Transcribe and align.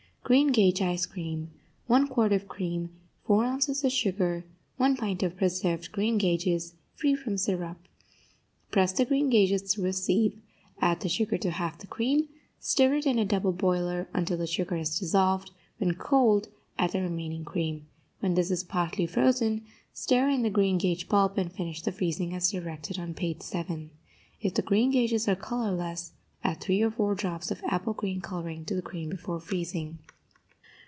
GREEN 0.23 0.53
GAGE 0.53 0.81
ICE 0.81 1.05
CREAM 1.07 1.51
1 1.87 2.07
quart 2.07 2.31
of 2.31 2.47
cream 2.47 2.91
4 3.25 3.43
ounces 3.43 3.83
of 3.83 3.91
sugar 3.91 4.45
1 4.77 4.95
pint 4.95 5.23
of 5.23 5.35
preserved 5.35 5.91
green 5.91 6.17
gages, 6.17 6.73
free 6.95 7.15
from 7.15 7.37
syrup 7.37 7.77
Press 8.69 8.93
the 8.93 9.03
green 9.03 9.29
gages 9.29 9.61
through 9.73 9.89
a 9.89 9.93
sieve. 9.93 10.39
Add 10.79 11.01
the 11.01 11.09
sugar 11.09 11.37
to 11.39 11.51
half 11.51 11.79
the 11.79 11.87
cream, 11.87 12.29
stir 12.61 12.93
it 12.93 13.05
in 13.05 13.19
a 13.19 13.25
double 13.25 13.51
boiler 13.51 14.07
until 14.13 14.37
the 14.37 14.47
sugar 14.47 14.77
is 14.77 14.97
dissolved; 14.97 15.51
when 15.79 15.95
cold, 15.95 16.47
add 16.79 16.91
the 16.93 17.01
remaining 17.01 17.43
cream. 17.43 17.87
When 18.21 18.35
this 18.35 18.51
is 18.51 18.63
partly 18.63 19.07
frozen, 19.07 19.65
stir 19.91 20.29
in 20.29 20.43
the 20.43 20.49
green 20.49 20.77
gage 20.77 21.09
pulp, 21.09 21.37
and 21.37 21.51
finish 21.51 21.81
the 21.81 21.91
freezing 21.91 22.33
as 22.33 22.51
directed 22.51 22.97
on 22.99 23.15
page 23.15 23.41
7. 23.41 23.89
If 24.39 24.53
the 24.53 24.61
green 24.61 24.91
gages 24.91 25.27
are 25.27 25.35
colorless, 25.35 26.13
add 26.41 26.61
three 26.61 26.81
or 26.83 26.89
four 26.91 27.15
drops 27.15 27.51
of 27.51 27.61
apple 27.65 27.93
green 27.93 28.21
coloring 28.21 28.63
to 28.65 28.75
the 28.75 28.81
cream 28.81 29.09
before 29.09 29.41
freezing. 29.41 29.99